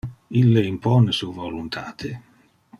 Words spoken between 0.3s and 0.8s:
Ille